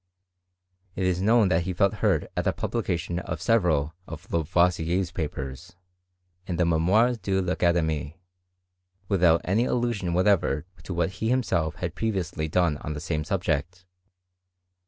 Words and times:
It 0.95 1.03
is 1.05 1.21
known 1.21 1.49
that 1.49 1.61
he 1.61 1.73
felt 1.73 1.93
hurt 2.01 2.25
at 2.35 2.45
the 2.45 2.53
publication 2.53 3.19
of 3.19 3.39
several 3.39 3.93
of 4.07 4.33
Lavoisier's 4.33 5.11
papers, 5.11 5.75
in 6.47 6.55
the 6.55 6.63
Memoires 6.65 7.19
de 7.21 7.39
TAcademie, 7.39 8.15
without 9.07 9.41
any 9.43 9.65
allusion 9.65 10.15
whatever 10.15 10.65
to 10.85 10.95
what 10.95 11.11
he 11.11 11.29
himself 11.29 11.75
had 11.75 11.93
previously 11.93 12.47
done 12.47 12.77
on 12.77 12.93
the 12.93 12.99
same 12.99 13.23
subject. 13.23 13.85